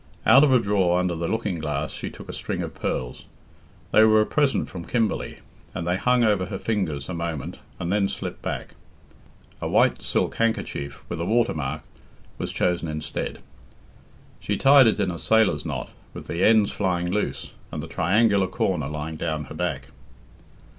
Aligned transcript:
Out 0.25 0.43
of 0.43 0.51
a 0.51 0.57
drawer 0.57 0.99
under 0.99 1.13
the 1.15 1.27
looking 1.27 1.59
glass 1.59 1.91
she 1.93 2.09
took 2.09 2.27
a 2.27 2.33
string 2.33 2.63
of 2.63 2.73
pearls. 2.73 3.25
They 3.91 4.03
were 4.03 4.19
a 4.21 4.25
present 4.25 4.67
from 4.67 4.85
Kimberley, 4.85 5.41
and 5.75 5.87
they 5.87 5.95
hung 5.97 6.23
over 6.23 6.45
her 6.47 6.57
fingers 6.57 7.07
a 7.07 7.13
moment 7.13 7.59
and 7.79 7.91
then 7.93 8.09
slipped 8.09 8.41
back. 8.41 8.73
A 9.61 9.67
white 9.67 10.01
silk 10.01 10.33
handkerchief, 10.37 11.03
with 11.07 11.21
a 11.21 11.25
watermark, 11.25 11.83
was 12.39 12.51
chosen 12.51 12.87
instead. 12.87 13.43
She 14.39 14.57
tied 14.57 14.87
it 14.87 14.99
in 14.99 15.11
a 15.11 15.19
sailor's 15.19 15.67
knot, 15.67 15.91
with 16.15 16.25
the 16.25 16.43
ends 16.43 16.71
flying 16.71 17.11
loose, 17.11 17.51
and 17.71 17.83
the 17.83 17.87
triangular 17.87 18.47
corner 18.47 18.87
lying 18.87 19.17
down 19.17 19.43
her 19.45 19.53
back. 19.55 19.89